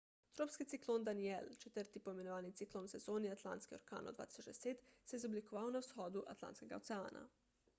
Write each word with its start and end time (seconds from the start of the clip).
tropski 0.35 0.65
ciklon 0.69 1.03
danielle 1.07 1.57
četrti 1.65 2.01
poimenovani 2.07 2.51
ciklon 2.61 2.87
v 2.87 2.91
sezoni 2.93 3.31
atlantskih 3.33 3.77
orkanov 3.79 4.15
2010 4.21 4.81
se 5.05 5.15
je 5.15 5.21
izoblikoval 5.21 5.69
na 5.77 5.83
vzhodu 5.87 6.25
atlantskega 6.35 6.81
oceana 6.83 7.23